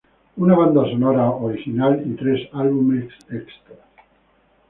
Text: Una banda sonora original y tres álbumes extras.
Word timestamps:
Una 0.43 0.55
banda 0.55 0.81
sonora 0.89 1.29
original 1.29 2.01
y 2.03 2.15
tres 2.15 2.49
álbumes 2.53 3.13
extras. 3.29 3.85